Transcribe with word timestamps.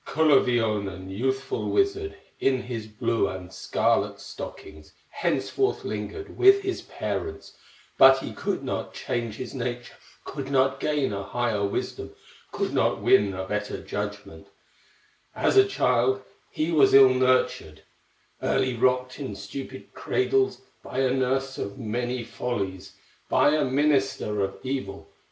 Kullerwoinen, 0.03 1.11
youthful 1.11 1.69
wizard, 1.69 2.15
In 2.39 2.63
his 2.63 2.87
blue 2.87 3.27
and 3.29 3.53
scarlet 3.53 4.19
stockings, 4.19 4.93
Henceforth 5.11 5.83
lingered 5.85 6.35
with 6.39 6.63
his 6.63 6.81
parents; 6.81 7.53
But 7.99 8.17
he 8.17 8.33
could 8.33 8.63
not 8.63 8.95
change 8.95 9.35
his 9.35 9.53
nature, 9.53 9.93
Could 10.25 10.49
not 10.49 10.79
gain 10.79 11.13
a 11.13 11.21
higher 11.21 11.63
wisdom, 11.63 12.15
Could 12.51 12.73
not 12.73 12.99
win 12.99 13.35
a 13.35 13.45
better 13.47 13.79
judgment; 13.79 14.47
As 15.35 15.55
a 15.55 15.67
child 15.67 16.23
he 16.49 16.71
was 16.71 16.95
ill 16.95 17.09
nurtured, 17.13 17.83
Early 18.41 18.75
rocked 18.75 19.19
in 19.19 19.35
stupid 19.35 19.93
cradles, 19.93 20.61
By 20.81 21.01
a 21.01 21.11
nurse 21.11 21.59
of 21.59 21.77
many 21.77 22.23
follies, 22.23 22.93
By 23.29 23.53
a 23.53 23.63
minister 23.63 24.41
of 24.43 24.57
evil. 24.63 25.11